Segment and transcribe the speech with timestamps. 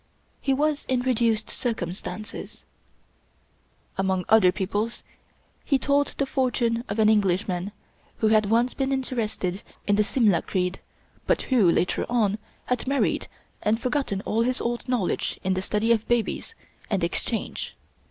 [0.41, 2.63] He was in reduced circumstances.
[3.99, 5.03] Among other people's
[5.63, 7.71] he told the fortune of an Englishman
[8.17, 10.79] who had once been interested in the Simla creed,
[11.27, 13.27] but who, later on, had married
[13.61, 16.55] and forgotten all his old knowledge in the study of babies
[16.89, 17.75] and Exchange.